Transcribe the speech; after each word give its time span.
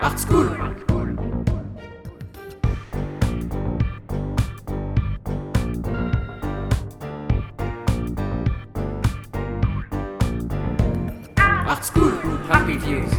Art 0.00 0.18
School 0.18 0.48
Art 11.68 11.84
School, 11.84 12.12
Happy 12.48 12.76
Views. 12.76 13.10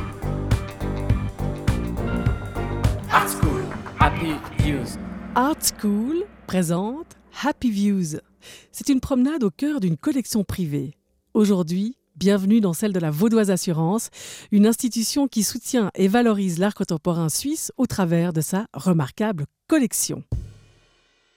Art 3.12 3.30
School, 3.30 3.64
Happy 4.00 4.34
Views. 4.60 4.98
Art 5.36 5.58
School 5.62 6.26
présente 6.46 7.18
Happy 7.44 7.72
Views. 7.72 8.20
C'est 8.72 8.90
une 8.90 9.00
promenade 9.00 9.44
au 9.44 9.50
cœur 9.50 9.80
d'une 9.80 9.98
collection 9.98 10.44
privée. 10.44 10.94
Aujourd'hui, 11.34 11.98
bienvenue 12.18 12.62
dans 12.62 12.74
celle 12.74 12.94
de 12.94 13.00
la 13.00 13.12
Vaudoise 13.12 13.52
Assurance, 13.52 14.10
une 14.52 14.66
institution 14.66 15.28
qui 15.28 15.44
soutient 15.44 15.92
et 15.94 16.08
valorise 16.08 16.58
l'art 16.58 16.74
contemporain 16.74 17.30
suisse 17.30 17.72
au 17.78 17.86
travers 17.86 18.34
de 18.34 18.42
sa 18.42 18.66
remarquable 18.74 19.46
collection. 19.68 20.24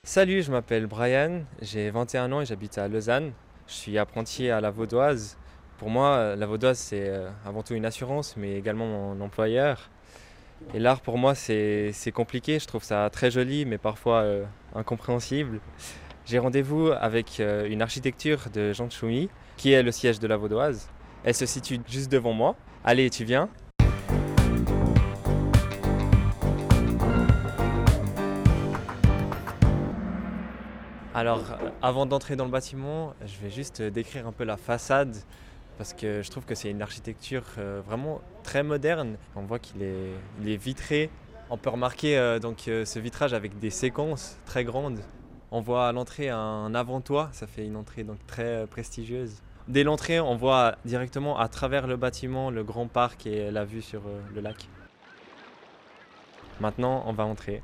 Salut, 0.02 0.42
je 0.42 0.50
m'appelle 0.50 0.86
Brian, 0.86 1.42
j'ai 1.60 1.90
21 1.90 2.32
ans 2.32 2.40
et 2.40 2.46
j'habite 2.46 2.78
à 2.78 2.88
Lausanne. 2.88 3.32
Je 3.66 3.74
suis 3.74 3.98
apprenti 3.98 4.48
à 4.48 4.62
la 4.62 4.70
Vaudoise. 4.70 5.36
Pour 5.76 5.90
moi, 5.90 6.34
la 6.34 6.46
Vaudoise, 6.46 6.78
c'est 6.78 7.08
euh, 7.08 7.28
avant 7.44 7.62
tout 7.62 7.74
une 7.74 7.84
assurance, 7.84 8.34
mais 8.38 8.56
également 8.56 8.86
mon 8.86 9.20
employeur. 9.20 9.90
Et 10.74 10.78
l'art, 10.78 11.02
pour 11.02 11.18
moi, 11.18 11.34
c'est 11.34 12.12
compliqué. 12.14 12.58
Je 12.58 12.66
trouve 12.66 12.84
ça 12.84 13.08
très 13.10 13.30
joli, 13.30 13.66
mais 13.66 13.78
parfois 13.78 14.22
euh, 14.22 14.44
incompréhensible. 14.74 15.60
J'ai 16.26 16.38
rendez-vous 16.38 16.88
avec 16.88 17.40
euh, 17.40 17.68
une 17.68 17.82
architecture 17.82 18.50
de 18.52 18.72
Jean 18.72 18.88
Tchoumi, 18.88 19.28
qui 19.60 19.72
est 19.72 19.82
le 19.82 19.92
siège 19.92 20.18
de 20.18 20.26
la 20.26 20.38
Vaudoise. 20.38 20.88
Elle 21.22 21.34
se 21.34 21.44
situe 21.44 21.80
juste 21.86 22.10
devant 22.10 22.32
moi. 22.32 22.56
Allez, 22.82 23.10
tu 23.10 23.24
viens 23.24 23.50
Alors, 31.12 31.44
avant 31.82 32.06
d'entrer 32.06 32.36
dans 32.36 32.46
le 32.46 32.50
bâtiment, 32.50 33.12
je 33.26 33.36
vais 33.42 33.50
juste 33.50 33.82
décrire 33.82 34.26
un 34.26 34.32
peu 34.32 34.44
la 34.44 34.56
façade 34.56 35.14
parce 35.76 35.92
que 35.92 36.22
je 36.22 36.30
trouve 36.30 36.46
que 36.46 36.54
c'est 36.54 36.70
une 36.70 36.80
architecture 36.80 37.44
euh, 37.58 37.82
vraiment 37.84 38.22
très 38.42 38.62
moderne. 38.62 39.18
On 39.36 39.42
voit 39.42 39.58
qu'il 39.58 39.82
est, 39.82 40.14
est 40.46 40.56
vitré. 40.56 41.10
On 41.50 41.58
peut 41.58 41.68
remarquer 41.68 42.16
euh, 42.16 42.38
donc 42.38 42.66
euh, 42.68 42.86
ce 42.86 42.98
vitrage 42.98 43.34
avec 43.34 43.58
des 43.58 43.70
séquences 43.70 44.38
très 44.46 44.64
grandes. 44.64 45.00
On 45.50 45.60
voit 45.60 45.86
à 45.86 45.92
l'entrée 45.92 46.30
un 46.30 46.74
avant-toit, 46.74 47.28
ça 47.32 47.46
fait 47.46 47.66
une 47.66 47.76
entrée 47.76 48.04
donc 48.04 48.24
très 48.26 48.66
prestigieuse. 48.66 49.42
Dès 49.68 49.84
l'entrée, 49.84 50.20
on 50.20 50.36
voit 50.36 50.76
directement 50.84 51.38
à 51.38 51.48
travers 51.48 51.86
le 51.86 51.96
bâtiment 51.96 52.50
le 52.50 52.64
grand 52.64 52.86
parc 52.86 53.26
et 53.26 53.50
la 53.50 53.64
vue 53.64 53.82
sur 53.82 54.00
euh, 54.06 54.20
le 54.34 54.40
lac. 54.40 54.68
Maintenant, 56.60 57.04
on 57.06 57.12
va 57.12 57.24
entrer. 57.24 57.62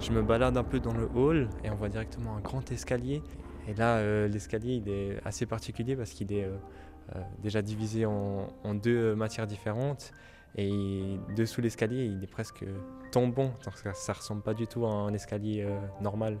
Je 0.00 0.12
me 0.12 0.22
balade 0.22 0.56
un 0.56 0.62
peu 0.62 0.80
dans 0.80 0.92
le 0.92 1.08
hall 1.14 1.48
et 1.64 1.70
on 1.70 1.74
voit 1.74 1.88
directement 1.88 2.36
un 2.36 2.40
grand 2.40 2.70
escalier. 2.70 3.22
Et 3.66 3.74
là, 3.74 3.96
euh, 3.96 4.28
l'escalier, 4.28 4.74
il 4.74 4.88
est 4.88 5.18
assez 5.24 5.44
particulier 5.44 5.96
parce 5.96 6.10
qu'il 6.10 6.32
est 6.32 6.44
euh, 6.44 7.20
déjà 7.42 7.60
divisé 7.60 8.06
en, 8.06 8.48
en 8.62 8.74
deux 8.74 9.14
matières 9.14 9.46
différentes. 9.46 10.12
Et 10.56 11.18
dessous 11.36 11.60
l'escalier, 11.60 12.04
il 12.04 12.22
est 12.22 12.30
presque 12.30 12.64
tombant. 13.12 13.52
Donc 13.64 13.74
ça, 13.74 13.92
ça 13.92 14.12
ressemble 14.12 14.42
pas 14.42 14.54
du 14.54 14.66
tout 14.66 14.86
à 14.86 14.90
un 14.90 15.12
escalier 15.12 15.66
normal. 16.00 16.38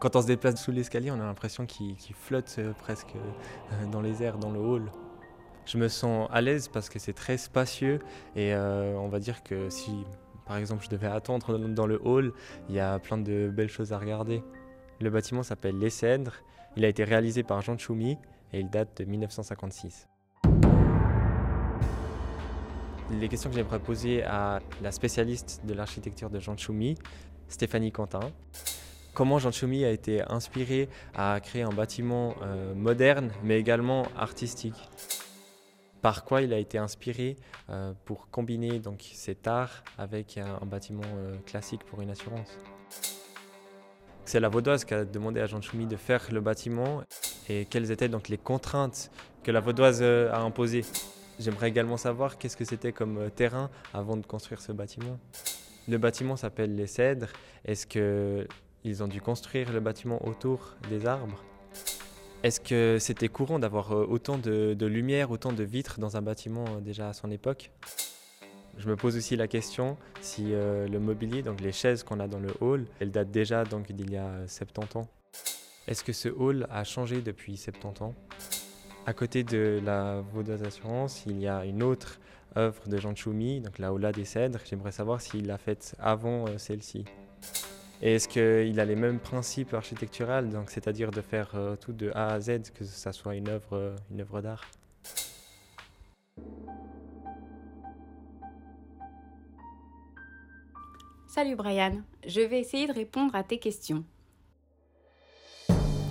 Quand 0.00 0.16
on 0.16 0.22
se 0.22 0.26
déplace 0.26 0.62
sous 0.62 0.72
l'escalier, 0.72 1.10
on 1.10 1.20
a 1.20 1.24
l'impression 1.24 1.66
qu'il 1.66 1.96
flotte 2.14 2.56
euh, 2.58 2.72
presque 2.72 3.14
euh, 3.16 3.86
dans 3.86 4.00
les 4.00 4.22
airs, 4.22 4.38
dans 4.38 4.50
le 4.50 4.58
hall. 4.60 4.90
Je 5.66 5.78
me 5.78 5.88
sens 5.88 6.28
à 6.32 6.40
l'aise 6.40 6.68
parce 6.68 6.88
que 6.88 6.98
c'est 6.98 7.12
très 7.12 7.38
spacieux 7.38 8.00
et 8.36 8.52
euh, 8.54 8.94
on 8.98 9.08
va 9.08 9.18
dire 9.18 9.42
que 9.42 9.70
si 9.70 10.04
par 10.46 10.58
exemple 10.58 10.84
je 10.84 10.90
devais 10.90 11.06
attendre 11.06 11.56
dans- 11.58 11.86
le 11.86 11.98
hall, 12.04 12.32
il 12.68 12.74
y 12.74 12.80
a 12.80 12.98
plein 12.98 13.16
de 13.16 13.50
belles 13.54 13.70
choses 13.70 13.92
à 13.92 13.98
regarder. 13.98 14.42
Le 15.00 15.08
bâtiment 15.10 15.42
s'appelle 15.42 15.78
Les 15.78 15.88
Cèdres, 15.90 16.34
il 16.76 16.84
a 16.84 16.88
été 16.88 17.02
réalisé 17.04 17.42
par 17.44 17.62
Jean 17.62 17.76
Tchoumi 17.76 18.18
et 18.52 18.60
il 18.60 18.68
date 18.68 18.98
de 18.98 19.04
1956. 19.04 20.06
Les 23.10 23.28
questions 23.28 23.48
que 23.48 23.56
j'aimerais 23.56 23.80
poser 23.80 24.22
à 24.24 24.60
la 24.82 24.90
spécialiste 24.92 25.62
de 25.64 25.72
l'architecture 25.72 26.28
de 26.30 26.40
Jean 26.40 26.56
Tchoumi, 26.56 26.96
Stéphanie 27.48 27.92
Quentin. 27.92 28.20
Comment 29.14 29.38
Jean 29.38 29.52
Tchoumi 29.52 29.84
a 29.84 29.90
été 29.90 30.22
inspiré 30.28 30.88
à 31.14 31.38
créer 31.40 31.62
un 31.62 31.72
bâtiment 31.72 32.34
euh, 32.42 32.74
moderne 32.74 33.30
mais 33.44 33.60
également 33.60 34.06
artistique 34.16 34.74
par 36.02 36.24
quoi 36.24 36.42
il 36.42 36.52
a 36.52 36.58
été 36.58 36.78
inspiré 36.78 37.36
euh, 37.70 37.92
pour 38.04 38.28
combiner 38.28 38.80
donc 38.80 39.08
cet 39.14 39.46
art 39.46 39.84
avec 39.98 40.36
un, 40.36 40.58
un 40.60 40.66
bâtiment 40.66 41.04
euh, 41.16 41.36
classique 41.46 41.84
pour 41.84 42.02
une 42.02 42.10
assurance? 42.10 42.58
C'est 44.24 44.40
la 44.40 44.48
Vaudoise 44.48 44.84
qui 44.84 44.94
a 44.94 45.04
demandé 45.04 45.40
à 45.40 45.46
Jean 45.46 45.62
Tchoumi 45.62 45.86
de 45.86 45.96
faire 45.96 46.26
le 46.32 46.40
bâtiment 46.40 47.02
et 47.48 47.66
quelles 47.66 47.92
étaient 47.92 48.08
donc 48.08 48.28
les 48.28 48.38
contraintes 48.38 49.12
que 49.44 49.52
la 49.52 49.60
Vaudoise 49.60 50.00
euh, 50.02 50.32
a 50.32 50.40
imposées? 50.40 50.84
J'aimerais 51.38 51.68
également 51.68 51.96
savoir 51.96 52.36
qu'est-ce 52.36 52.56
que 52.56 52.64
c'était 52.64 52.92
comme 52.92 53.18
euh, 53.18 53.28
terrain 53.30 53.70
avant 53.92 54.16
de 54.16 54.26
construire 54.26 54.60
ce 54.60 54.72
bâtiment. 54.72 55.20
Le 55.86 55.98
bâtiment 55.98 56.36
s'appelle 56.36 56.74
les 56.74 56.86
Cèdres. 56.86 57.28
Est-ce 57.64 57.86
que 57.86 58.46
ils 58.84 59.02
ont 59.02 59.08
dû 59.08 59.20
construire 59.20 59.72
le 59.72 59.80
bâtiment 59.80 60.26
autour 60.26 60.76
des 60.88 61.06
arbres 61.06 61.42
est-ce 62.44 62.60
que 62.60 62.98
c'était 63.00 63.28
courant 63.28 63.58
d'avoir 63.58 63.92
euh, 63.92 64.06
autant 64.06 64.36
de, 64.36 64.76
lumière, 64.84 65.30
autant 65.30 65.50
de 65.50 65.64
vitres 65.64 65.98
dans 65.98 66.18
un 66.18 66.20
bâtiment 66.20 66.66
euh, 66.66 66.80
déjà 66.80 67.08
à 67.08 67.12
son 67.14 67.30
époque? 67.30 67.70
Je 68.76 68.86
me 68.86 68.96
pose 68.96 69.16
aussi 69.16 69.34
la 69.34 69.48
question 69.48 69.96
si 70.20 70.52
euh, 70.52 70.86
le 70.86 71.00
mobilier, 71.00 71.40
donc 71.40 71.62
les 71.62 71.72
chaises 71.72 72.02
qu'on 72.02 72.20
a 72.20 72.28
dans 72.28 72.40
le 72.40 72.52
hall, 72.60 72.84
elles 73.00 73.10
datent 73.10 73.30
déjà 73.30 73.64
donc 73.64 73.90
d'il 73.92 74.10
y 74.10 74.18
a 74.18 74.26
euh, 74.26 74.46
70 74.46 74.98
ans. 74.98 75.08
Est-ce 75.88 76.04
que 76.04 76.12
ce 76.12 76.28
hall 76.28 76.66
a 76.70 76.84
changé 76.84 77.22
depuis 77.22 77.56
70 77.56 78.02
ans? 78.02 78.14
À 79.06 79.14
côté 79.14 79.42
de 79.42 79.80
la 79.82 80.20
Vaudoise 80.20 80.62
Assurance, 80.64 81.24
il 81.26 81.40
y 81.40 81.48
a 81.48 81.64
une 81.64 81.82
autre 81.82 82.20
œuvre 82.58 82.86
de 82.88 82.98
Jean 82.98 83.14
Tchoumi, 83.14 83.62
donc 83.62 83.78
la 83.78 83.90
Ola 83.90 84.12
des 84.12 84.26
Cèdres. 84.26 84.60
J'aimerais 84.68 84.92
savoir 84.92 85.22
s'il 85.22 85.46
l'a 85.46 85.56
faite 85.56 85.94
avant 85.98 86.44
celle-ci. 86.58 87.06
Et 88.06 88.16
est-ce 88.16 88.28
qu'il 88.28 88.78
a 88.80 88.84
les 88.84 88.96
mêmes 88.96 89.18
principes 89.18 89.72
architecturaux, 89.72 90.66
c'est-à-dire 90.68 91.10
de 91.10 91.22
faire 91.22 91.52
euh, 91.54 91.74
tout 91.74 91.94
de 91.94 92.10
A 92.14 92.34
à 92.34 92.40
Z, 92.40 92.70
que 92.74 92.84
ça 92.84 93.12
soit 93.12 93.34
une 93.34 93.48
œuvre, 93.48 93.72
euh, 93.72 93.96
une 94.10 94.20
œuvre 94.20 94.42
d'art? 94.42 94.70
Salut 101.26 101.56
Brian, 101.56 102.02
je 102.26 102.42
vais 102.42 102.60
essayer 102.60 102.86
de 102.86 102.92
répondre 102.92 103.34
à 103.34 103.42
tes 103.42 103.56
questions. 103.56 104.04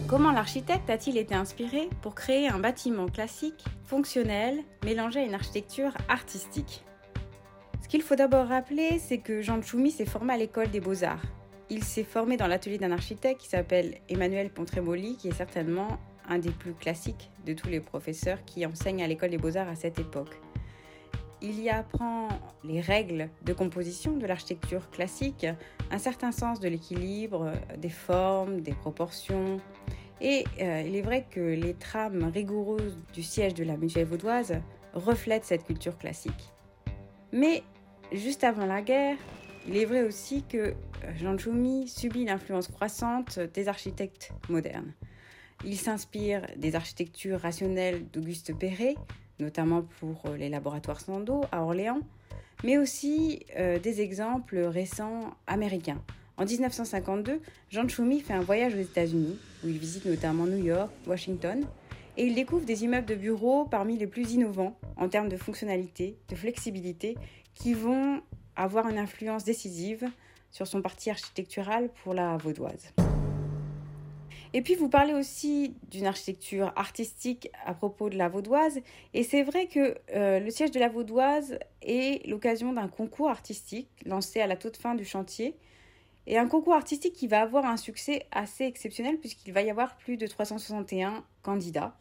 Comment 0.08 0.32
l'architecte 0.32 0.90
a-t-il 0.90 1.16
été 1.18 1.36
inspiré 1.36 1.90
pour 2.02 2.16
créer 2.16 2.48
un 2.48 2.58
bâtiment 2.58 3.06
classique, 3.06 3.64
fonctionnel, 3.84 4.62
mélangé 4.84 5.20
à 5.20 5.26
une 5.26 5.36
architecture 5.36 5.92
artistique? 6.10 6.84
Ce 7.84 7.88
qu'il 7.88 8.02
faut 8.02 8.16
d'abord 8.16 8.48
rappeler, 8.48 8.98
c'est 8.98 9.20
que 9.20 9.44
Jean 9.44 9.62
Tchoumi 9.62 9.92
s'est 9.92 10.08
formé 10.08 10.34
à 10.34 10.38
l'école 10.38 10.72
des 10.72 10.80
beaux-arts. 10.80 11.22
Il 11.70 11.84
s'est 11.84 12.04
formé 12.04 12.38
dans 12.38 12.48
l'atelier 12.48 12.78
d'un 12.78 12.92
architecte 12.92 13.42
qui 13.42 13.48
s'appelle 13.48 13.98
Emmanuel 14.10 14.50
Pontremoli, 14.50 15.16
qui 15.18 15.30
est 15.30 15.34
certainement 15.34 15.98
un 16.28 16.40
des 16.40 16.52
plus 16.52 16.74
classiques 16.74 17.30
de 17.46 17.54
tous 17.54 17.68
les 17.68 17.80
professeurs 17.80 18.44
qui 18.46 18.66
enseignent 18.66 19.04
à 19.04 19.08
l'école 19.08 19.30
des 19.30 19.38
beaux-arts 19.38 19.70
à 19.70 19.76
cette 19.76 20.00
époque. 20.00 20.40
Il 21.42 21.60
y 21.60 21.70
apprend 21.70 22.30
les 22.64 22.80
règles 22.80 23.30
de 23.44 23.52
composition 23.52 24.16
de 24.16 24.26
l'architecture 24.26 24.90
classique, 24.92 25.46
un 25.92 25.98
certain 25.98 26.32
sens 26.32 26.62
de 26.62 26.70
l'équilibre, 26.70 27.52
des 27.78 27.90
formes, 27.90 28.62
des 28.62 28.74
proportions. 28.74 29.60
Et 30.22 30.46
euh, 30.62 30.84
il 30.86 30.96
est 30.96 31.02
vrai 31.02 31.26
que 31.30 31.42
les 31.42 31.74
trames 31.74 32.32
rigoureuses 32.34 32.98
du 33.14 33.24
siège 33.24 33.54
de 33.56 33.66
la 33.66 33.76
mutuelle 33.76 34.06
vaudoise 34.06 34.54
reflètent 34.94 35.44
cette 35.44 35.66
culture 35.66 35.98
classique. 35.98 36.54
Mais 37.34 37.64
juste 38.14 38.46
avant 38.46 38.66
la 38.66 38.82
guerre, 38.82 39.18
il 39.68 39.78
est 39.78 39.86
vrai 39.86 40.04
aussi 40.04 40.44
que 40.44 40.58
euh, 40.58 40.74
Jean 41.20 41.38
Tchoumi 41.38 41.88
subit 41.88 42.26
l'influence 42.26 42.68
croissante 42.68 43.40
des 43.40 43.68
architectes 43.68 44.32
modernes. 44.50 44.94
Il 45.66 45.78
s'inspire 45.78 46.46
des 46.58 46.76
architectures 46.76 47.40
rationnelles 47.40 48.06
d'Auguste 48.12 48.58
Perret, 48.58 48.96
notamment 49.40 49.84
pour 50.00 50.24
euh, 50.26 50.38
les 50.38 50.50
laboratoires 50.50 51.00
Sandoz 51.00 51.46
à 51.52 51.64
Orléans, 51.64 52.02
mais 52.64 52.78
aussi 52.78 53.46
euh, 53.58 53.80
des 53.80 54.02
exemples 54.02 54.58
récents 54.58 55.34
américains. 55.48 56.02
En 56.38 56.46
1952, 56.46 57.40
Jean 57.70 57.88
Tchoumi 57.88 58.20
fait 58.20 58.34
un 58.34 58.42
voyage 58.42 58.74
aux 58.76 58.80
États-Unis, 58.80 59.38
où 59.64 59.68
il 59.68 59.78
visite 59.78 60.06
notamment 60.06 60.46
New 60.46 60.64
York, 60.64 60.92
Washington, 61.08 61.66
et 62.18 62.26
il 62.26 62.36
découvre 62.36 62.66
des 62.66 62.84
immeubles 62.84 63.08
de 63.08 63.16
bureaux 63.16 63.66
parmi 63.66 63.98
les 63.98 64.08
plus 64.08 64.34
innovants 64.34 64.78
en 64.98 65.10
termes 65.10 65.30
de 65.30 65.38
fonctionnalité, 65.38 66.18
de 66.30 66.36
flexibilité, 66.36 67.16
qui 67.54 67.74
vont 67.74 68.22
avoir 68.56 68.88
une 68.88 68.98
influence 68.98 69.44
décisive 69.44 70.10
sur 70.52 70.68
son 70.68 70.82
parti 70.82 71.10
architectural 71.10 71.90
pour 72.04 72.14
la 72.14 72.38
vaudoise. 72.38 72.94
Et 74.54 74.62
puis 74.62 74.76
vous 74.76 74.88
parlez 74.88 75.14
aussi 75.14 75.76
d'une 75.90 76.06
architecture 76.06 76.72
artistique 76.76 77.50
à 77.66 77.74
propos 77.74 78.10
de 78.10 78.18
la 78.18 78.30
Vaudoise. 78.30 78.82
Et 79.16 79.24
c'est 79.24 79.42
vrai 79.42 79.66
que 79.66 79.98
euh, 80.14 80.40
le 80.40 80.50
siège 80.52 80.70
de 80.70 80.80
la 80.80 80.90
Vaudoise 80.90 81.58
est 81.82 82.26
l'occasion 82.28 82.72
d'un 82.72 82.88
concours 82.88 83.30
artistique 83.30 83.90
lancé 84.06 84.42
à 84.42 84.48
la 84.48 84.56
toute 84.56 84.78
fin 84.78 84.94
du 84.94 85.06
chantier. 85.06 85.56
Et 86.28 86.38
un 86.38 86.48
concours 86.48 86.76
artistique 86.76 87.14
qui 87.14 87.28
va 87.28 87.42
avoir 87.42 87.66
un 87.66 87.78
succès 87.78 88.28
assez 88.32 88.66
exceptionnel 88.66 89.18
puisqu'il 89.18 89.54
va 89.54 89.64
y 89.64 89.72
avoir 89.72 89.98
plus 89.98 90.18
de 90.18 90.28
361 90.28 91.26
candidats. 91.42 91.98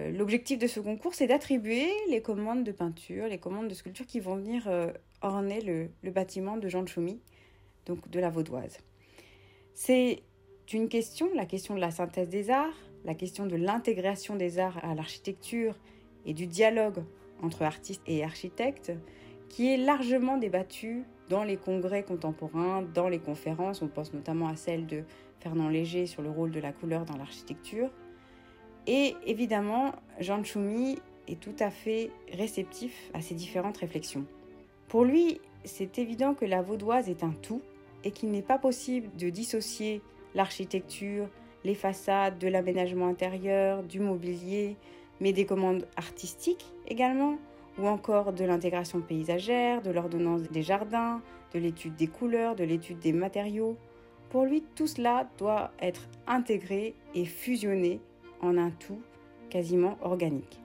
Euh, 0.00 0.10
l'objectif 0.10 0.58
de 0.58 0.66
ce 0.66 0.80
concours, 0.80 1.14
c'est 1.14 1.28
d'attribuer 1.28 1.88
les 2.10 2.20
commandes 2.20 2.64
de 2.64 2.72
peinture, 2.72 3.28
les 3.28 3.38
commandes 3.38 3.68
de 3.68 3.74
sculpture 3.74 4.06
qui 4.06 4.18
vont 4.18 4.34
venir 4.34 4.64
euh, 4.66 4.90
orner 5.22 5.60
le, 5.60 6.10
bâtiment 6.10 6.56
de 6.56 6.68
Jean 6.68 6.82
de 6.82 6.90
donc 7.86 8.08
de 8.10 8.20
la 8.20 8.30
Vaudoise. 8.30 8.78
C'est 9.74 10.22
une 10.72 10.88
question, 10.88 11.28
la 11.34 11.46
question 11.46 11.74
de 11.74 11.80
la 11.80 11.90
synthèse 11.90 12.28
des 12.28 12.50
arts, 12.50 12.74
la 13.04 13.14
question 13.14 13.46
de 13.46 13.56
l'intégration 13.56 14.36
des 14.36 14.58
arts 14.58 14.78
à 14.84 14.94
l'architecture 14.94 15.78
et 16.24 16.34
du 16.34 16.46
dialogue 16.46 17.02
entre 17.42 17.62
artistes 17.62 18.02
et 18.06 18.22
architectes, 18.22 18.92
qui 19.48 19.72
est 19.72 19.76
largement 19.76 20.38
débattue 20.38 21.04
dans 21.28 21.44
les 21.44 21.56
congrès 21.56 22.04
contemporains, 22.04 22.82
dans 22.94 23.08
les 23.08 23.18
conférences. 23.18 23.82
On 23.82 23.88
pense 23.88 24.12
notamment 24.14 24.48
à 24.48 24.56
celle 24.56 24.86
de 24.86 25.02
Fernand 25.40 25.68
Léger 25.68 26.06
sur 26.06 26.22
le 26.22 26.30
rôle 26.30 26.52
de 26.52 26.60
la 26.60 26.72
couleur 26.72 27.04
dans 27.04 27.16
l'architecture. 27.16 27.90
Et 28.86 29.14
évidemment, 29.26 29.92
Jean 30.20 30.42
Choumi 30.44 30.98
est 31.28 31.40
tout 31.40 31.54
à 31.58 31.70
fait 31.70 32.10
réceptif 32.32 33.10
à 33.14 33.20
ces 33.20 33.34
différentes 33.34 33.78
réflexions. 33.78 34.26
Pour 34.92 35.04
lui, 35.04 35.40
c'est 35.64 35.98
évident 35.98 36.34
que 36.34 36.44
la 36.44 36.60
vaudoise 36.60 37.08
est 37.08 37.24
un 37.24 37.32
tout 37.40 37.62
et 38.04 38.10
qu'il 38.10 38.30
n'est 38.30 38.42
pas 38.42 38.58
possible 38.58 39.08
de 39.16 39.30
dissocier 39.30 40.02
l'architecture, 40.34 41.30
les 41.64 41.74
façades, 41.74 42.38
de 42.38 42.46
l'aménagement 42.46 43.06
intérieur, 43.06 43.82
du 43.84 44.00
mobilier, 44.00 44.76
mais 45.18 45.32
des 45.32 45.46
commandes 45.46 45.88
artistiques 45.96 46.74
également, 46.86 47.38
ou 47.78 47.86
encore 47.86 48.34
de 48.34 48.44
l'intégration 48.44 49.00
paysagère, 49.00 49.80
de 49.80 49.90
l'ordonnance 49.90 50.42
des 50.42 50.62
jardins, 50.62 51.22
de 51.54 51.58
l'étude 51.58 51.96
des 51.96 52.08
couleurs, 52.08 52.54
de 52.54 52.64
l'étude 52.64 52.98
des 52.98 53.14
matériaux. 53.14 53.78
Pour 54.28 54.44
lui, 54.44 54.62
tout 54.74 54.86
cela 54.86 55.26
doit 55.38 55.70
être 55.80 56.06
intégré 56.26 56.94
et 57.14 57.24
fusionné 57.24 57.98
en 58.42 58.58
un 58.58 58.70
tout 58.70 59.00
quasiment 59.48 59.96
organique. 60.02 60.61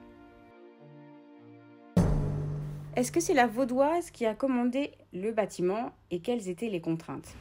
Est-ce 2.98 3.12
que 3.12 3.20
c'est 3.20 3.32
la 3.32 3.46
Vaudoise 3.46 4.10
qui 4.10 4.26
a 4.26 4.34
commandé 4.34 4.90
le 5.12 5.30
bâtiment 5.30 5.92
et 6.10 6.18
quelles 6.18 6.48
étaient 6.48 6.68
les 6.68 6.80
contraintes? 6.80 7.32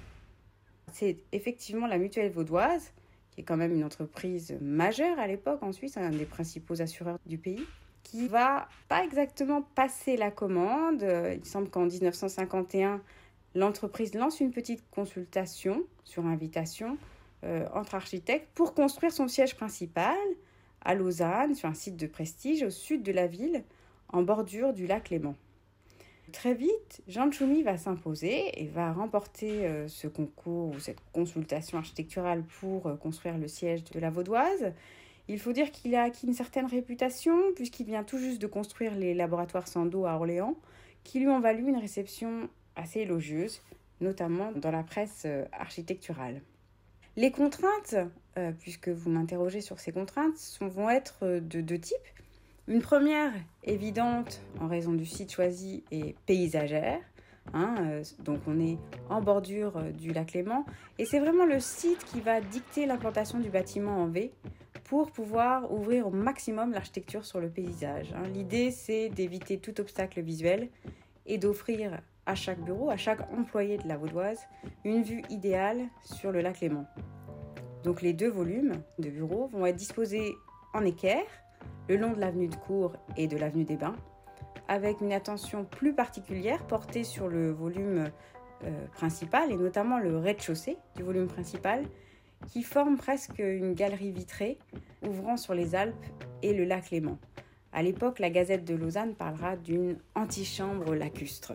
C'est 0.94 1.18
effectivement 1.31 1.88
la 1.88 1.98
mutuelle 1.98 2.30
vaudoise, 2.30 2.94
qui 3.31 3.42
est 3.42 3.44
quand 3.44 3.57
même 3.57 3.74
une 3.74 3.83
entreprise 3.83 4.56
majeure 4.62 5.18
à 5.18 5.25
l'époque 5.25 5.63
en 5.63 5.71
Suisse, 5.71 5.98
un 5.98 6.12
des 6.12 6.25
principaux 6.25 6.80
assureurs 6.80 7.18
du 7.25 7.39
pays, 7.39 7.65
qui 8.04 8.27
va 8.27 8.69
pas 8.88 9.04
exactement 9.04 9.63
passer 9.63 10.15
la 10.15 10.30
commande. 10.30 11.04
Il 11.33 11.44
semble 11.44 11.71
qu'en 11.71 11.88
1951, 11.88 13.01
l'entreprise 13.56 14.13
lance 14.13 14.39
une 14.39 14.51
petite 14.51 14.88
consultation 14.92 15.81
sur 16.03 16.27
invitation 16.27 17.00
euh, 17.44 17.68
entre 17.74 17.95
architectes 17.95 18.48
pour 18.53 18.75
construire 18.75 19.12
son 19.12 19.27
siège 19.27 19.56
principal 19.56 20.15
à 20.81 20.94
Lausanne, 20.94 21.56
sur 21.56 21.68
un 21.68 21.74
site 21.74 21.98
de 21.98 22.06
prestige 22.06 22.62
au 22.62 22.69
sud 22.69 23.01
de 23.01 23.12
la 23.12 23.25
ville, 23.25 23.63
en 24.10 24.21
bordure 24.21 24.71
du 24.71 24.86
lac 24.86 25.10
Léman. 25.10 25.33
Très 26.38 26.54
vite, 26.54 27.01
Jean 27.07 27.31
Choumi 27.31 27.63
va 27.63 27.80
s'imposer 27.80 28.62
et 28.62 28.68
va 28.68 28.94
remporter 28.94 29.66
euh, 29.66 29.88
ce 29.88 30.07
concours 30.07 30.69
ou 30.69 30.80
cette 30.80 31.00
consultation 31.12 31.80
architecturale 31.80 32.44
pour 32.60 32.86
euh, 32.86 32.95
construire 32.95 33.39
le 33.39 33.48
siège 33.48 33.84
de 33.86 34.00
la 34.00 34.12
Vaudoise. 34.12 34.72
Il 35.30 35.39
faut 35.39 35.51
dire 35.51 35.72
qu'il 35.72 35.95
a 35.95 36.04
acquis 36.04 36.28
une 36.28 36.36
certaine 36.36 36.68
réputation 36.68 37.36
puisqu'il 37.56 37.88
vient 37.88 38.04
tout 38.04 38.19
juste 38.19 38.39
de 38.39 38.45
construire 38.45 38.94
les 38.94 39.16
laboratoires 39.16 39.68
Sando 39.68 40.06
à 40.06 40.13
Orléans, 40.13 40.56
qui 41.04 41.19
lui 41.19 41.28
ont 41.28 41.39
valu 41.39 41.69
une 41.69 41.78
réception 41.78 42.50
assez 42.75 43.00
élogieuse, 43.00 43.63
notamment 44.00 44.51
dans 44.51 44.69
la 44.69 44.84
presse 44.84 45.24
euh, 45.25 45.44
architecturale. 45.54 46.44
Les 47.16 47.31
contraintes, 47.31 47.95
puisque 48.60 48.89
vous 48.89 49.10
m'interrogez 49.10 49.62
sur 49.62 49.80
ces 49.80 49.92
contraintes, 49.92 50.60
vont 50.62 50.92
être 50.92 51.39
de 51.39 51.62
deux 51.62 51.80
types. 51.80 51.98
Une 52.69 52.81
première, 52.81 53.31
évidente 53.63 54.41
en 54.59 54.67
raison 54.67 54.91
du 54.91 55.05
site 55.05 55.31
choisi, 55.31 55.85
est 55.89 56.17
paysagère. 56.25 56.99
Hein, 57.53 57.75
euh, 57.79 58.03
donc 58.19 58.41
on 58.45 58.59
est 58.59 58.77
en 59.09 59.21
bordure 59.21 59.77
euh, 59.77 59.91
du 59.91 60.11
lac 60.11 60.33
Léman. 60.33 60.65
Et 60.99 61.05
c'est 61.05 61.19
vraiment 61.19 61.45
le 61.45 61.61
site 61.61 62.03
qui 62.03 62.19
va 62.19 62.41
dicter 62.41 62.85
l'implantation 62.85 63.39
du 63.39 63.49
bâtiment 63.49 64.03
en 64.03 64.07
V 64.07 64.33
pour 64.83 65.11
pouvoir 65.11 65.71
ouvrir 65.71 66.07
au 66.07 66.09
maximum 66.09 66.73
l'architecture 66.73 67.23
sur 67.23 67.39
le 67.39 67.49
paysage. 67.49 68.13
Hein. 68.13 68.23
L'idée, 68.33 68.71
c'est 68.71 69.07
d'éviter 69.07 69.59
tout 69.59 69.79
obstacle 69.79 70.21
visuel 70.21 70.67
et 71.25 71.37
d'offrir 71.37 72.01
à 72.25 72.35
chaque 72.35 72.59
bureau, 72.59 72.89
à 72.89 72.97
chaque 72.97 73.21
employé 73.31 73.77
de 73.77 73.87
la 73.87 73.95
Vaudoise, 73.95 74.39
une 74.83 75.03
vue 75.03 75.23
idéale 75.29 75.85
sur 76.03 76.33
le 76.33 76.41
lac 76.41 76.59
Léman. 76.59 76.85
Donc 77.85 78.01
les 78.01 78.11
deux 78.11 78.29
volumes 78.29 78.81
de 78.99 79.09
bureaux 79.09 79.47
vont 79.47 79.65
être 79.65 79.77
disposés 79.77 80.35
en 80.73 80.83
équerre 80.83 81.23
le 81.88 81.98
long 81.98 82.13
de 82.13 82.19
l'avenue 82.19 82.48
de 82.48 82.56
Cour 82.56 82.94
et 83.16 83.28
de 83.28 83.38
l'avenue 83.38 83.63
des 83.63 83.78
Bains, 83.78 83.95
avec 84.68 85.01
une 85.01 85.13
attention 85.13 85.63
plus 85.63 85.94
particulière 85.94 86.66
portée 86.68 87.04
sur 87.04 87.28
le 87.28 87.51
volume 87.51 88.10
euh, 88.63 88.88
principal 88.94 89.51
et 89.51 89.57
notamment 89.57 90.00
le 90.00 90.18
rez-de-chaussée 90.18 90.78
du 90.95 91.04
volume 91.04 91.28
principal, 91.28 91.86
qui 92.48 92.63
forme 92.63 92.98
presque 92.98 93.39
une 93.39 93.74
galerie 93.74 94.12
vitrée 94.12 94.57
ouvrant 95.07 95.38
sur 95.38 95.54
les 95.54 95.75
Alpes 95.75 96.06
et 96.44 96.54
le 96.54 96.66
lac 96.66 96.92
Léman. 96.92 97.18
À 97.74 97.84
l'époque, 97.84 98.19
la 98.19 98.30
Gazette 98.30 98.66
de 98.66 98.75
Lausanne 98.75 99.16
parlera 99.16 99.56
d'une 99.56 99.98
antichambre 100.16 100.94
lacustre. 100.94 101.54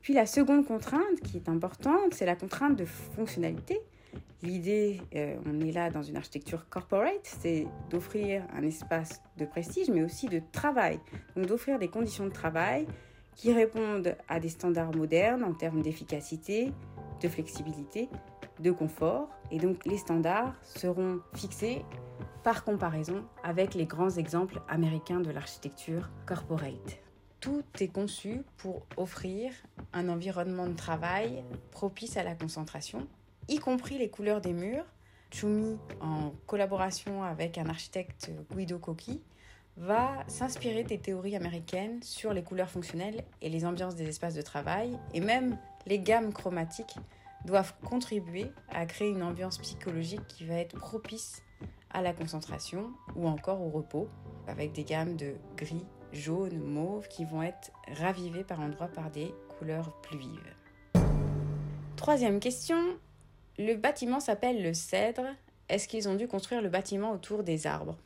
Puis 0.00 0.14
la 0.14 0.26
seconde 0.26 0.66
contrainte 0.66 1.20
qui 1.22 1.36
est 1.36 1.48
importante, 1.48 2.12
c'est 2.12 2.26
la 2.26 2.36
contrainte 2.36 2.76
de 2.76 2.84
fonctionnalité 2.84 3.80
L'idée, 4.42 5.00
euh, 5.14 5.36
on 5.46 5.60
est 5.60 5.70
là 5.70 5.88
dans 5.90 6.02
une 6.02 6.16
architecture 6.16 6.68
corporate, 6.68 7.20
c'est 7.22 7.68
d'offrir 7.90 8.44
un 8.52 8.64
espace 8.64 9.22
de 9.36 9.44
prestige, 9.44 9.88
mais 9.88 10.02
aussi 10.02 10.28
de 10.28 10.42
travail. 10.50 10.98
Donc 11.36 11.46
d'offrir 11.46 11.78
des 11.78 11.86
conditions 11.86 12.24
de 12.24 12.32
travail 12.32 12.86
qui 13.36 13.52
répondent 13.52 14.16
à 14.28 14.40
des 14.40 14.48
standards 14.48 14.96
modernes 14.96 15.44
en 15.44 15.54
termes 15.54 15.80
d'efficacité, 15.80 16.72
de 17.20 17.28
flexibilité, 17.28 18.08
de 18.58 18.72
confort. 18.72 19.28
Et 19.52 19.58
donc 19.58 19.84
les 19.86 19.96
standards 19.96 20.54
seront 20.64 21.20
fixés 21.34 21.84
par 22.42 22.64
comparaison 22.64 23.24
avec 23.44 23.74
les 23.74 23.86
grands 23.86 24.10
exemples 24.10 24.60
américains 24.68 25.20
de 25.20 25.30
l'architecture 25.30 26.10
corporate. 26.26 26.98
Tout 27.38 27.62
est 27.80 27.92
conçu 27.92 28.42
pour 28.56 28.86
offrir 28.96 29.52
un 29.92 30.08
environnement 30.08 30.66
de 30.66 30.74
travail 30.74 31.44
propice 31.70 32.16
à 32.16 32.24
la 32.24 32.34
concentration 32.34 33.06
y 33.48 33.58
compris 33.58 33.98
les 33.98 34.08
couleurs 34.08 34.40
des 34.40 34.52
murs. 34.52 34.84
Chumi, 35.30 35.78
en 36.00 36.32
collaboration 36.46 37.22
avec 37.22 37.56
un 37.56 37.66
architecte 37.66 38.30
Guido 38.54 38.78
Cocchi, 38.78 39.22
va 39.78 40.24
s'inspirer 40.26 40.84
des 40.84 40.98
théories 40.98 41.36
américaines 41.36 42.02
sur 42.02 42.34
les 42.34 42.42
couleurs 42.42 42.68
fonctionnelles 42.68 43.24
et 43.40 43.48
les 43.48 43.64
ambiances 43.64 43.94
des 43.94 44.06
espaces 44.06 44.34
de 44.34 44.42
travail, 44.42 44.98
et 45.14 45.20
même 45.20 45.56
les 45.86 45.98
gammes 45.98 46.32
chromatiques 46.32 46.96
doivent 47.46 47.72
contribuer 47.82 48.52
à 48.68 48.86
créer 48.86 49.08
une 49.08 49.22
ambiance 49.22 49.58
psychologique 49.58 50.26
qui 50.28 50.44
va 50.44 50.54
être 50.54 50.76
propice 50.76 51.42
à 51.90 52.02
la 52.02 52.12
concentration 52.12 52.90
ou 53.16 53.26
encore 53.26 53.62
au 53.62 53.70
repos, 53.70 54.08
avec 54.46 54.72
des 54.72 54.84
gammes 54.84 55.16
de 55.16 55.34
gris, 55.56 55.86
jaune, 56.12 56.58
mauve 56.58 57.08
qui 57.08 57.24
vont 57.24 57.42
être 57.42 57.72
ravivées 57.98 58.44
par 58.44 58.60
endroits 58.60 58.88
par 58.88 59.10
des 59.10 59.34
couleurs 59.58 59.98
plus 60.02 60.18
vives. 60.18 60.54
Troisième 61.96 62.40
question, 62.40 62.98
le 63.58 63.74
bâtiment 63.74 64.20
s'appelle 64.20 64.62
le 64.62 64.74
Cèdre. 64.74 65.26
Est-ce 65.68 65.88
qu'ils 65.88 66.08
ont 66.08 66.14
dû 66.14 66.28
construire 66.28 66.62
le 66.62 66.68
bâtiment 66.68 67.12
autour 67.12 67.42
des 67.42 67.66
arbres? 67.66 67.96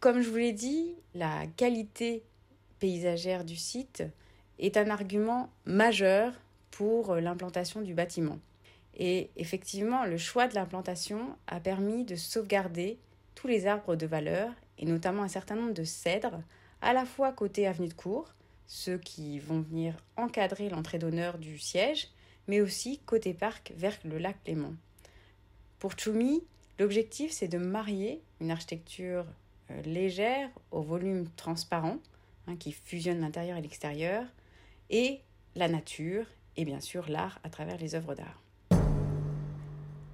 Comme 0.00 0.20
je 0.20 0.28
vous 0.30 0.36
l'ai 0.36 0.52
dit, 0.52 0.94
la 1.14 1.46
qualité 1.56 2.22
paysagère 2.78 3.44
du 3.44 3.56
site 3.56 4.02
est 4.58 4.76
un 4.76 4.90
argument 4.90 5.50
majeur 5.64 6.32
pour 6.70 7.14
l'implantation 7.16 7.82
du 7.82 7.94
bâtiment. 7.94 8.38
Et 8.96 9.30
effectivement, 9.36 10.04
le 10.04 10.18
choix 10.18 10.48
de 10.48 10.54
l'implantation 10.54 11.36
a 11.46 11.60
permis 11.60 12.04
de 12.04 12.16
sauvegarder 12.16 12.98
tous 13.34 13.46
les 13.46 13.66
arbres 13.66 13.96
de 13.96 14.06
valeur, 14.06 14.50
et 14.78 14.86
notamment 14.86 15.22
un 15.22 15.28
certain 15.28 15.56
nombre 15.56 15.74
de 15.74 15.84
cèdres, 15.84 16.42
à 16.82 16.92
la 16.92 17.04
fois 17.04 17.32
côté 17.32 17.66
avenue 17.66 17.88
de 17.88 17.94
Cour, 17.94 18.34
ceux 18.66 18.98
qui 18.98 19.38
vont 19.38 19.60
venir 19.60 19.94
encadrer 20.16 20.68
l'entrée 20.68 20.98
d'honneur 20.98 21.38
du 21.38 21.58
siège, 21.58 22.08
mais 22.50 22.60
aussi 22.60 22.98
côté 23.06 23.32
parc 23.32 23.72
vers 23.76 23.96
le 24.04 24.18
lac 24.18 24.36
Léman. 24.44 24.74
Pour 25.78 25.96
Choumi, 25.96 26.42
l'objectif 26.80 27.30
c'est 27.30 27.46
de 27.46 27.58
marier 27.58 28.20
une 28.40 28.50
architecture 28.50 29.24
euh, 29.70 29.82
légère 29.82 30.50
au 30.72 30.82
volume 30.82 31.28
transparent, 31.36 31.98
hein, 32.48 32.56
qui 32.56 32.72
fusionne 32.72 33.20
l'intérieur 33.20 33.56
et 33.56 33.62
l'extérieur, 33.62 34.24
et 34.90 35.20
la 35.54 35.68
nature, 35.68 36.26
et 36.56 36.64
bien 36.64 36.80
sûr 36.80 37.08
l'art 37.08 37.38
à 37.44 37.50
travers 37.50 37.78
les 37.78 37.94
œuvres 37.94 38.16
d'art. 38.16 38.42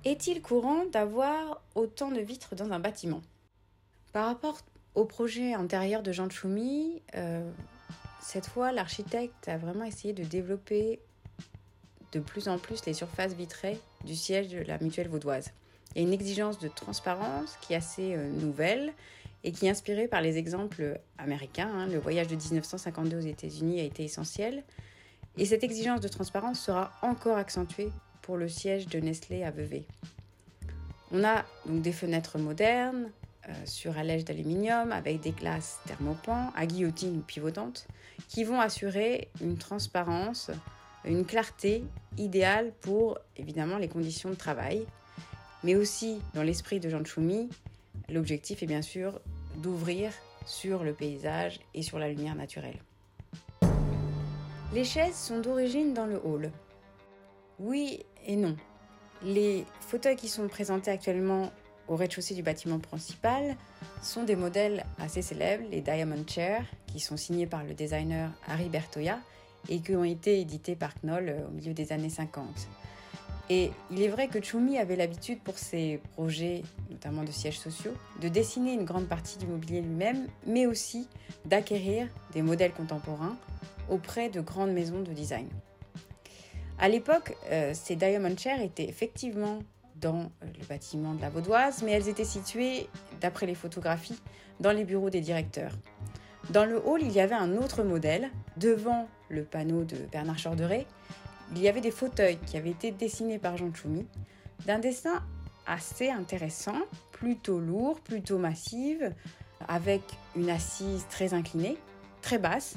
Est-il 0.05 0.43
courant 0.43 0.85
d'avoir 0.85 1.63
autant 1.75 2.11
de 2.11 2.21
vitres 2.21 2.55
dans 2.55 2.71
un 2.71 2.79
bâtiment? 2.79 3.23
Par 4.13 4.27
rapport 4.27 4.61
au 4.95 5.07
projet 5.07 5.57
antérieur 5.57 6.03
de 6.03 6.13
Jean 6.13 6.29
Choumi, 6.29 7.01
euh, 7.15 7.51
cette 8.21 8.47
fois, 8.47 8.73
l'architecte 8.73 9.49
a 9.49 9.57
vraiment 9.57 9.85
essayé 9.85 10.13
de 10.13 10.23
développer 10.23 11.01
de 12.13 12.21
plus 12.21 12.49
en 12.49 12.59
plus 12.59 12.85
les 12.87 12.95
surfaces 12.95 13.35
vitrées 13.35 13.79
du 14.05 14.15
siège 14.15 14.49
de 14.49 14.59
la 14.59 14.79
mutuelle 14.79 15.09
vaudoise. 15.09 15.53
Il 15.95 16.03
y 16.03 16.05
a 16.05 16.09
une 16.09 16.15
exigence 16.15 16.59
de 16.59 16.69
transparence 16.69 17.57
qui 17.61 17.73
est 17.73 17.77
assez 17.77 18.15
euh, 18.15 18.31
nouvelle 18.31 18.93
et 19.45 19.53
qui 19.53 19.67
est 19.67 19.71
inspirée 19.71 20.09
par 20.09 20.21
les 20.21 20.39
exemples 20.39 21.01
américains. 21.19 21.71
hein. 21.73 21.87
Le 21.87 21.99
voyage 21.99 22.27
de 22.27 22.37
1952 22.37 23.17
aux 23.17 23.21
États-Unis 23.21 23.81
a 23.81 23.85
été 23.85 24.05
essentiel. 24.05 24.65
Et 25.39 25.45
cette 25.45 25.65
exigence 25.65 26.01
de 26.01 26.09
transparence 26.09 26.61
sera 26.61 26.93
encore 27.03 27.37
accentuée 27.37 27.91
pour 28.23 28.37
le 28.37 28.49
siège 28.49 28.89
de 28.89 28.99
Nestlé 28.99 29.45
à 29.45 29.51
Vevey. 29.51 29.85
On 31.13 31.23
a 31.25 31.45
donc 31.67 31.83
des 31.83 31.93
fenêtres 31.93 32.39
modernes 32.39 33.11
euh, 33.49 33.53
sur 33.65 33.97
allège 33.97 34.25
d'aluminium 34.25 34.91
avec 34.91 35.21
des 35.21 35.31
glaces 35.31 35.79
thermopans 35.87 36.53
à 36.57 36.67
guillotine 36.67 37.19
ou 37.19 37.21
pivotantes 37.21 37.87
qui 38.29 38.43
vont 38.43 38.61
assurer 38.61 39.29
une 39.41 39.57
transparence, 39.57 40.51
une 41.07 41.25
clarté 41.25 41.85
idéale 42.19 42.73
pour 42.81 43.19
évidemment 43.37 43.79
les 43.79 43.89
conditions 43.89 44.31
de 44.31 44.35
travail, 44.35 44.87
mais 45.63 45.75
aussi 45.75 46.21
dans 46.35 46.43
l'esprit 46.43 46.81
de 46.81 46.89
Jean 46.89 47.05
Choumi, 47.05 47.49
l'objectif 48.09 48.63
est 48.63 48.67
bien 48.67 48.83
sûr 48.83 49.21
d'ouvrir 49.57 50.13
sur 50.45 50.85
le 50.85 50.93
paysage 50.93 51.61
et 51.75 51.83
sur 51.83 51.99
la 51.99 52.09
lumière 52.09 52.35
naturelle. 52.35 52.79
Les 54.73 54.85
chaises 54.85 55.17
sont 55.17 55.41
d'origine 55.41 55.95
dans 55.95 56.07
le 56.07 56.21
hall. 56.25 56.51
Oui 57.59 58.01
et 58.27 58.37
non. 58.37 58.57
Les 59.23 59.65
fauteuils 59.81 60.17
qui 60.17 60.29
sont 60.29 60.47
présentés 60.49 60.91
actuellement 60.91 61.51
au 61.89 61.97
rez-de-chaussée 61.97 62.35
du 62.35 62.43
bâtiment 62.43 62.79
principal 62.79 63.57
sont 64.03 64.25
des 64.25 64.37
modèles 64.37 64.85
assez 64.99 65.23
célèbres, 65.23 65.65
les 65.71 65.81
Diamond 65.81 66.25
Chair, 66.27 66.65
qui 66.87 67.01
sont 67.01 67.17
signés 67.17 67.47
par 67.47 67.65
le 67.65 67.75
designer 67.75 68.31
Harry 68.47 68.69
Bertoya 68.69 69.19
et 69.69 69.81
qui 69.81 69.97
ont 69.97 70.05
été 70.05 70.41
édités 70.41 70.77
par 70.77 70.95
Knoll 71.03 71.29
euh, 71.29 71.47
au 71.47 71.51
milieu 71.51 71.75
des 71.75 71.93
années 71.93 72.11
50. 72.11 72.47
Et 73.49 73.71
il 73.93 74.03
est 74.03 74.09
vrai 74.09 74.27
que 74.27 74.43
Choumi 74.43 74.79
avait 74.79 74.97
l'habitude 74.97 75.41
pour 75.41 75.57
ses 75.57 76.01
projets, 76.15 76.63
notamment 76.91 77.23
de 77.23 77.31
sièges 77.31 77.59
sociaux, 77.59 77.93
de 78.21 78.29
dessiner 78.29 78.73
une 78.73 78.85
grande 78.85 79.07
partie 79.07 79.39
du 79.39 79.47
mobilier 79.47 79.83
lui-même, 79.83 80.27
mais 80.47 80.67
aussi 80.67 81.09
d'acquérir 81.45 82.09
des 82.33 82.43
modèles 82.43 82.73
contemporains 82.73 83.37
auprès 83.89 84.31
de 84.31 84.41
grandes 84.41 84.73
maisons 84.73 85.01
de 85.01 85.13
design. 85.13 85.49
À 86.79 86.89
l'époque, 86.89 87.37
euh, 87.51 87.73
ces 87.73 87.95
Diamond 87.95 88.37
Chairs 88.37 88.61
étaient 88.61 88.89
effectivement 88.89 89.61
dans 89.95 90.31
euh, 90.43 90.47
le 90.59 90.67
bâtiment 90.69 91.15
de 91.15 91.23
la 91.23 91.31
Vaudoise, 91.31 91.83
mais 91.85 91.93
elles 91.93 92.09
étaient 92.09 92.25
situées, 92.25 92.89
d'après 93.21 93.47
les 93.47 93.55
photographies, 93.55 94.21
dans 94.61 94.73
les 94.73 94.85
bureaux 94.85 95.09
des 95.09 95.21
directeurs. 95.21 95.73
Dans 96.51 96.65
le 96.65 96.81
hall, 96.85 97.03
il 97.03 97.13
y 97.13 97.21
avait 97.21 97.35
un 97.35 97.57
autre 97.57 97.83
modèle, 97.83 98.31
devant 98.57 99.09
le 99.29 99.45
panneau 99.45 99.85
de 99.85 99.97
Bernard 100.11 100.37
Chorderet. 100.43 100.87
Il 101.53 101.59
y 101.61 101.69
avait 101.69 101.81
des 101.81 101.91
fauteuils 101.91 102.39
qui 102.47 102.57
avaient 102.57 102.71
été 102.71 102.91
dessinés 102.91 103.39
par 103.39 103.57
Jean 103.57 103.73
Choumi, 103.75 104.07
d'un 104.67 104.79
dessin 104.79 105.23
assez 105.67 106.11
intéressant, 106.11 106.79
plutôt 107.13 107.59
lourd, 107.59 108.01
plutôt 108.01 108.39
massive, 108.39 109.13
avec 109.69 110.03
une 110.37 110.51
assise 110.51 111.07
très 111.09 111.35
inclinée, 111.35 111.77
très 112.23 112.39
basse, 112.39 112.77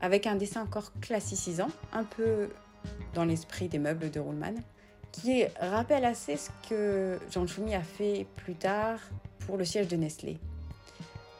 avec 0.00 0.26
un 0.26 0.36
dessin 0.36 0.62
encore 0.62 0.92
classicisant, 1.00 1.68
un 1.92 2.04
peu 2.04 2.50
dans 3.14 3.24
l'esprit 3.24 3.68
des 3.68 3.78
meubles 3.78 4.10
de 4.10 4.20
Ruhlmann, 4.20 4.60
qui 5.12 5.44
rappelle 5.60 6.04
assez 6.04 6.36
ce 6.36 6.50
que 6.68 7.18
Jean 7.30 7.46
Choumi 7.46 7.74
a 7.74 7.82
fait 7.82 8.26
plus 8.36 8.54
tard 8.54 9.00
pour 9.46 9.56
le 9.56 9.64
siège 9.64 9.88
de 9.88 9.96
Nestlé. 9.96 10.38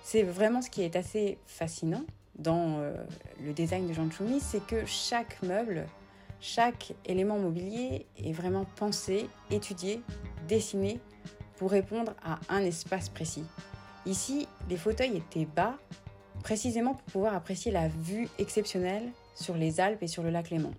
C'est 0.02 0.22
vraiment 0.22 0.62
ce 0.62 0.70
qui 0.70 0.82
est 0.82 0.96
assez 0.96 1.38
fascinant 1.46 2.04
dans 2.38 2.78
euh, 2.78 2.94
le 3.42 3.52
design 3.52 3.86
de 3.86 3.92
Jean 3.92 4.10
Choumi, 4.10 4.40
c'est 4.40 4.64
que 4.64 4.84
chaque 4.84 5.42
meuble, 5.42 5.86
chaque 6.40 6.94
élément 7.04 7.38
mobilier 7.38 8.06
est 8.18 8.32
vraiment 8.32 8.66
pensé, 8.76 9.28
étudié, 9.50 10.02
dessiné 10.48 11.00
pour 11.56 11.70
répondre 11.70 12.14
à 12.22 12.38
un 12.48 12.60
espace 12.60 13.08
précis. 13.08 13.44
Ici, 14.04 14.46
les 14.68 14.76
fauteuils 14.76 15.16
étaient 15.16 15.46
bas, 15.46 15.76
précisément 16.42 16.94
pour 16.94 17.04
pouvoir 17.04 17.34
apprécier 17.34 17.72
la 17.72 17.88
vue 17.88 18.28
exceptionnelle 18.38 19.10
sur 19.34 19.56
les 19.56 19.80
Alpes 19.80 20.02
et 20.02 20.06
sur 20.06 20.22
le 20.22 20.30
lac 20.30 20.50
Léman. 20.50 20.72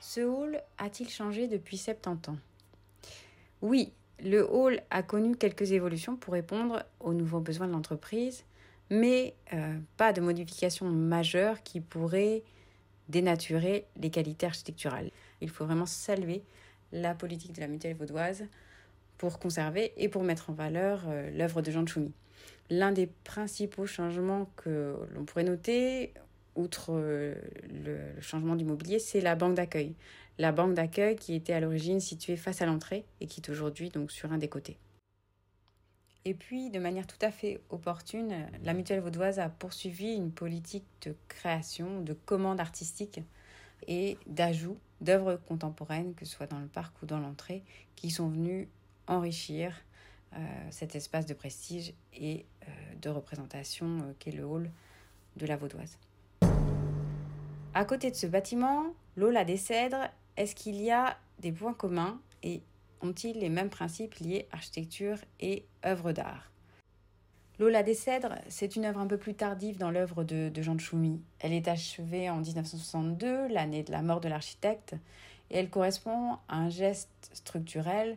Ce 0.00 0.20
hall 0.20 0.60
a-t-il 0.78 1.08
changé 1.08 1.48
depuis 1.48 1.78
70 1.78 2.30
ans 2.30 2.36
Oui, 3.62 3.92
le 4.22 4.48
hall 4.48 4.80
a 4.90 5.02
connu 5.02 5.36
quelques 5.36 5.72
évolutions 5.72 6.16
pour 6.16 6.34
répondre 6.34 6.84
aux 7.00 7.12
nouveaux 7.12 7.40
besoins 7.40 7.66
de 7.66 7.72
l'entreprise, 7.72 8.44
mais 8.90 9.34
euh, 9.52 9.78
pas 9.96 10.12
de 10.12 10.20
modifications 10.20 10.86
majeures 10.86 11.62
qui 11.62 11.80
pourraient 11.80 12.42
dénaturer 13.08 13.86
les 13.96 14.10
qualités 14.10 14.46
architecturales. 14.46 15.10
Il 15.40 15.50
faut 15.50 15.64
vraiment 15.64 15.86
saluer 15.86 16.42
la 16.92 17.14
politique 17.14 17.52
de 17.52 17.60
la 17.60 17.66
mutuelle 17.66 17.96
vaudoise 17.96 18.44
pour 19.18 19.38
conserver 19.38 19.92
et 19.96 20.08
pour 20.08 20.22
mettre 20.22 20.50
en 20.50 20.52
valeur 20.52 21.04
euh, 21.08 21.30
l'œuvre 21.30 21.62
de 21.62 21.70
Jean 21.70 21.86
Choumi. 21.86 22.12
L'un 22.70 22.92
des 22.92 23.08
principaux 23.24 23.86
changements 23.86 24.48
que 24.56 24.96
l'on 25.14 25.24
pourrait 25.24 25.44
noter, 25.44 26.12
outre 26.54 26.92
euh, 26.92 27.34
le, 27.84 27.96
le 28.14 28.20
changement 28.20 28.56
du 28.56 28.64
mobilier, 28.64 28.98
c'est 28.98 29.20
la 29.20 29.34
banque 29.34 29.54
d'accueil. 29.54 29.94
La 30.38 30.52
banque 30.52 30.74
d'accueil 30.74 31.16
qui 31.16 31.34
était 31.34 31.52
à 31.52 31.60
l'origine 31.60 32.00
située 32.00 32.36
face 32.36 32.62
à 32.62 32.66
l'entrée 32.66 33.04
et 33.20 33.26
qui 33.26 33.40
est 33.40 33.50
aujourd'hui 33.50 33.90
donc 33.90 34.10
sur 34.10 34.32
un 34.32 34.38
des 34.38 34.48
côtés. 34.48 34.78
Et 36.24 36.34
puis, 36.34 36.70
de 36.70 36.78
manière 36.78 37.06
tout 37.06 37.16
à 37.20 37.32
fait 37.32 37.60
opportune, 37.70 38.46
la 38.62 38.74
mutuelle 38.74 39.00
vaudoise 39.00 39.40
a 39.40 39.48
poursuivi 39.48 40.14
une 40.14 40.30
politique 40.30 40.84
de 41.02 41.16
création, 41.28 42.00
de 42.00 42.12
commande 42.12 42.60
artistique 42.60 43.20
et 43.88 44.16
d'ajout 44.26 44.78
d'œuvres 45.00 45.40
contemporaines, 45.48 46.14
que 46.14 46.24
ce 46.24 46.36
soit 46.36 46.46
dans 46.46 46.60
le 46.60 46.68
parc 46.68 47.02
ou 47.02 47.06
dans 47.06 47.18
l'entrée, 47.18 47.64
qui 47.96 48.10
sont 48.10 48.28
venues 48.28 48.68
enrichir 49.08 49.74
euh, 50.34 50.38
cet 50.70 50.94
espace 50.94 51.26
de 51.26 51.34
prestige 51.34 51.92
et 52.14 52.46
euh, 52.62 52.70
de 53.00 53.08
représentation 53.08 53.86
euh, 53.86 54.12
qu'est 54.20 54.30
le 54.30 54.44
hall 54.44 54.70
de 55.36 55.46
la 55.46 55.56
Vaudoise. 55.56 55.98
À 57.74 57.84
côté 57.84 58.10
de 58.10 58.16
ce 58.16 58.26
bâtiment, 58.26 58.94
l'Aula 59.16 59.44
des 59.44 59.56
Cèdres, 59.56 60.08
est-ce 60.36 60.54
qu'il 60.54 60.80
y 60.80 60.90
a 60.90 61.16
des 61.40 61.52
points 61.52 61.74
communs 61.74 62.20
et 62.42 62.62
ont-ils 63.00 63.38
les 63.38 63.48
mêmes 63.48 63.70
principes 63.70 64.14
liés 64.16 64.48
architecture 64.52 65.18
et 65.40 65.64
œuvre 65.84 66.12
d'art? 66.12 66.50
L'Aula 67.58 67.82
des 67.82 67.94
Cèdres, 67.94 68.34
c'est 68.48 68.76
une 68.76 68.86
œuvre 68.86 68.98
un 68.98 69.06
peu 69.06 69.18
plus 69.18 69.34
tardive 69.34 69.76
dans 69.78 69.90
l'œuvre 69.90 70.24
de, 70.24 70.50
Jean 70.62 70.74
de 70.74 70.80
Choumi. 70.80 71.20
Elle 71.38 71.52
est 71.52 71.68
achevée 71.68 72.30
en 72.30 72.38
1962, 72.38 73.48
l'année 73.48 73.82
de 73.82 73.92
la 73.92 74.02
mort 74.02 74.20
de 74.20 74.28
l'architecte, 74.28 74.94
et 75.50 75.58
elle 75.58 75.68
correspond 75.68 76.38
à 76.48 76.56
un 76.56 76.70
geste 76.70 77.30
structurel. 77.34 78.16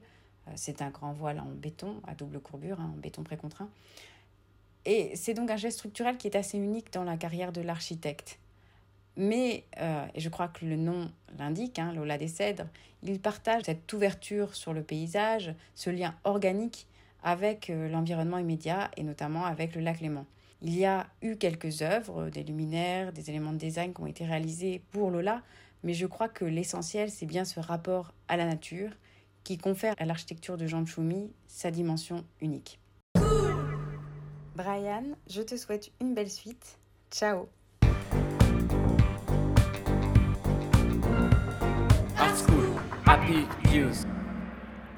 C'est 0.55 0.81
un 0.81 0.89
grand 0.89 1.11
voile 1.11 1.39
en 1.39 1.45
béton, 1.45 2.01
à 2.07 2.15
double 2.15 2.39
courbure, 2.39 2.79
hein, 2.79 2.91
en 2.93 2.97
béton 2.97 3.23
précontraint. 3.23 3.69
Et 4.85 5.15
c'est 5.15 5.33
donc 5.33 5.51
un 5.51 5.57
geste 5.57 5.79
structurel 5.79 6.17
qui 6.17 6.27
est 6.27 6.37
assez 6.37 6.57
unique 6.57 6.93
dans 6.93 7.03
la 7.03 7.17
carrière 7.17 7.51
de 7.51 7.61
l'architecte. 7.61 8.39
Mais, 9.17 9.63
euh, 9.79 10.05
et 10.13 10.19
je 10.19 10.29
crois 10.29 10.47
que 10.47 10.65
le 10.65 10.75
nom 10.75 11.09
l'indique, 11.37 11.79
hein, 11.79 11.93
l'Ola 11.93 12.17
des 12.17 12.27
Cèdres, 12.27 12.67
il 13.03 13.19
partage 13.19 13.63
cette 13.65 13.91
ouverture 13.93 14.55
sur 14.55 14.73
le 14.73 14.83
paysage, 14.83 15.53
ce 15.73 15.89
lien 15.89 16.15
organique 16.23 16.87
avec 17.23 17.69
euh, 17.69 17.89
l'environnement 17.89 18.37
immédiat 18.37 18.91
et 18.97 19.03
notamment 19.03 19.45
avec 19.45 19.75
le 19.75 19.81
lac 19.81 19.99
Léman. 19.99 20.25
Il 20.61 20.75
y 20.75 20.85
a 20.85 21.07
eu 21.21 21.35
quelques 21.35 21.81
œuvres, 21.81 22.29
des 22.29 22.43
luminaires, 22.43 23.13
des 23.13 23.29
éléments 23.29 23.53
de 23.53 23.57
design 23.57 23.93
qui 23.93 24.01
ont 24.01 24.07
été 24.07 24.25
réalisés 24.25 24.81
pour 24.91 25.11
Lola, 25.11 25.41
mais 25.83 25.93
je 25.93 26.05
crois 26.07 26.29
que 26.29 26.45
l'essentiel, 26.45 27.09
c'est 27.09 27.25
bien 27.25 27.45
ce 27.45 27.59
rapport 27.59 28.13
à 28.27 28.37
la 28.37 28.45
nature 28.45 28.91
qui 29.43 29.57
confère 29.57 29.93
à 29.97 30.05
l'architecture 30.05 30.57
de 30.57 30.65
Jean 30.65 30.85
Choumi 30.85 31.31
sa 31.47 31.71
dimension 31.71 32.25
unique. 32.41 32.79
Brian, 34.55 35.03
je 35.29 35.41
te 35.41 35.57
souhaite 35.57 35.91
une 36.01 36.13
belle 36.13 36.31
suite. 36.31 36.79
Ciao 37.11 37.47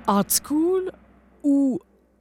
Art 0.05 0.25
School 0.43 0.91
ou 1.43 1.79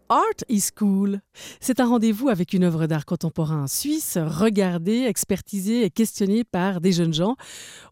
Art 0.08 0.44
is 0.48 0.68
Cool. 0.76 1.20
C'est 1.60 1.80
un 1.80 1.86
rendez-vous 1.86 2.28
avec 2.28 2.52
une 2.52 2.62
œuvre 2.62 2.86
d'art 2.86 3.06
contemporain 3.06 3.66
suisse, 3.66 4.16
regardée, 4.16 5.02
expertisée 5.02 5.84
et 5.84 5.90
questionnée 5.90 6.44
par 6.44 6.80
des 6.80 6.92
jeunes 6.92 7.14
gens, 7.14 7.34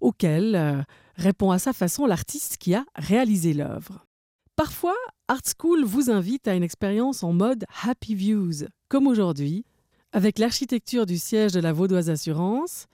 auxquels 0.00 0.54
euh, 0.54 0.82
répond 1.16 1.50
à 1.50 1.58
sa 1.58 1.72
façon 1.72 2.06
l'artiste 2.06 2.56
qui 2.58 2.74
a 2.74 2.84
réalisé 2.94 3.52
l'œuvre. 3.52 4.06
Parfois, 4.54 4.96
Art 5.26 5.42
School 5.58 5.84
vous 5.84 6.08
invite 6.08 6.46
à 6.46 6.54
une 6.54 6.62
expérience 6.62 7.24
en 7.24 7.32
mode 7.32 7.64
Happy 7.82 8.14
Views, 8.14 8.68
comme 8.88 9.08
aujourd'hui, 9.08 9.64
avec 10.12 10.38
l'architecture 10.38 11.06
du 11.06 11.18
siège 11.18 11.52
de 11.52 11.60
la 11.60 11.72
Vaudoise 11.72 12.10
Assurance, 12.10 12.86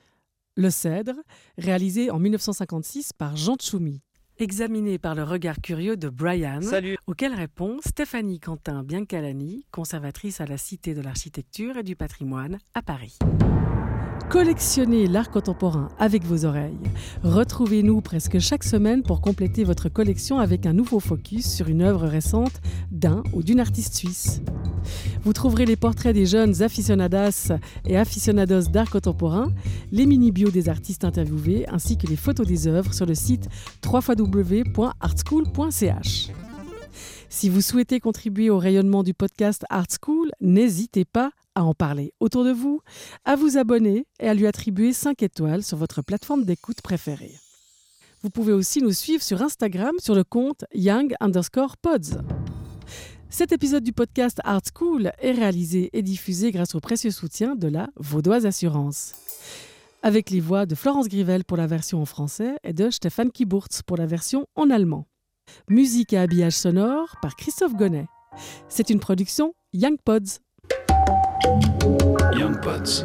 le 0.55 0.71
Cèdre, 0.71 1.15
réalisé 1.59 2.09
en 2.09 2.17
1956 2.17 3.13
par 3.13 3.35
Jean 3.35 3.55
Tchoumi. 3.55 4.01
Examiné 4.41 4.97
par 4.97 5.13
le 5.13 5.23
regard 5.23 5.61
curieux 5.61 5.97
de 5.97 6.09
Brian, 6.09 6.61
Salut 6.61 6.97
auquel 7.05 7.33
répond 7.33 7.77
Stéphanie 7.85 8.39
Quentin 8.39 8.83
Biancalani, 8.83 9.65
conservatrice 9.71 10.41
à 10.41 10.45
la 10.45 10.57
Cité 10.57 10.93
de 10.95 11.01
l'Architecture 11.01 11.77
et 11.77 11.83
du 11.83 11.95
Patrimoine 11.95 12.57
à 12.73 12.81
Paris. 12.81 13.19
Collectionnez 14.29 15.07
l'art 15.07 15.29
contemporain 15.29 15.89
avec 15.99 16.23
vos 16.23 16.45
oreilles. 16.45 16.77
Retrouvez-nous 17.23 18.01
presque 18.01 18.39
chaque 18.39 18.63
semaine 18.63 19.03
pour 19.03 19.21
compléter 19.21 19.63
votre 19.63 19.89
collection 19.89 20.39
avec 20.39 20.65
un 20.65 20.73
nouveau 20.73 20.99
focus 20.99 21.45
sur 21.45 21.67
une 21.67 21.81
œuvre 21.81 22.07
récente 22.07 22.61
d'un 22.91 23.23
ou 23.33 23.43
d'une 23.43 23.59
artiste 23.59 23.95
suisse. 23.95 24.41
Vous 25.23 25.33
trouverez 25.33 25.65
les 25.65 25.75
portraits 25.75 26.13
des 26.13 26.25
jeunes 26.25 26.61
aficionadas 26.61 27.51
et 27.85 27.97
aficionados 27.97 28.69
d'art 28.69 28.89
contemporain, 28.89 29.51
les 29.91 30.05
mini-bios 30.05 30.51
des 30.51 30.69
artistes 30.69 31.03
interviewés 31.03 31.67
ainsi 31.69 31.97
que 31.97 32.07
les 32.07 32.15
photos 32.15 32.47
des 32.47 32.67
œuvres 32.67 32.93
sur 32.93 33.05
le 33.05 33.15
site 33.15 33.49
www.artschool.ch. 33.85 36.29
Si 37.29 37.49
vous 37.49 37.61
souhaitez 37.61 37.99
contribuer 37.99 38.49
au 38.49 38.57
rayonnement 38.57 39.03
du 39.03 39.13
podcast 39.13 39.65
Art 39.69 39.85
School, 40.01 40.31
n'hésitez 40.41 41.05
pas 41.05 41.31
à 41.55 41.63
en 41.63 41.73
parler 41.73 42.13
autour 42.19 42.43
de 42.43 42.51
vous, 42.51 42.81
à 43.25 43.35
vous 43.35 43.57
abonner 43.57 44.05
et 44.19 44.27
à 44.27 44.33
lui 44.33 44.47
attribuer 44.47 44.93
5 44.93 45.21
étoiles 45.23 45.63
sur 45.63 45.77
votre 45.77 46.01
plateforme 46.01 46.45
d'écoute 46.45 46.81
préférée. 46.81 47.35
Vous 48.23 48.29
pouvez 48.29 48.53
aussi 48.53 48.81
nous 48.81 48.91
suivre 48.91 49.23
sur 49.23 49.41
Instagram 49.41 49.93
sur 49.99 50.13
le 50.13 50.23
compte 50.23 50.65
young 50.73 51.13
underscore 51.19 51.77
pods. 51.77 52.21
Cet 53.29 53.51
épisode 53.51 53.83
du 53.83 53.93
podcast 53.93 54.39
Art 54.43 54.61
School 54.75 55.11
est 55.19 55.31
réalisé 55.31 55.89
et 55.93 56.01
diffusé 56.01 56.51
grâce 56.51 56.75
au 56.75 56.79
précieux 56.79 57.11
soutien 57.11 57.55
de 57.55 57.67
la 57.67 57.89
Vaudoise 57.95 58.45
Assurance. 58.45 59.13
Avec 60.03 60.29
les 60.29 60.39
voix 60.39 60.65
de 60.65 60.75
Florence 60.75 61.07
Grivel 61.07 61.45
pour 61.45 61.57
la 61.57 61.65
version 61.65 62.01
en 62.01 62.05
français 62.05 62.55
et 62.63 62.73
de 62.73 62.89
Stéphane 62.89 63.31
Kiburtz 63.31 63.83
pour 63.83 63.97
la 63.97 64.05
version 64.05 64.45
en 64.55 64.69
allemand. 64.69 65.07
Musique 65.69 66.13
et 66.13 66.17
habillage 66.17 66.57
sonore 66.57 67.15
par 67.21 67.35
Christophe 67.35 67.73
Gonnet. 67.73 68.07
C'est 68.67 68.89
une 68.89 68.99
production 68.99 69.53
Young 69.73 69.97
Pods. 70.03 70.39
Young 72.33 72.61
Buds. 72.61 73.03